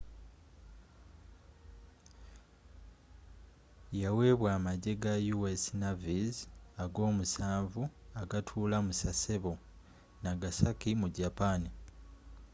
[4.01, 5.63] yaweebwa amajje ga u.s.
[5.81, 6.35] navy's
[6.83, 7.81] ag'omusanvu
[8.21, 9.53] agatuula mu sasebo
[10.23, 11.61] nagasaki mu japan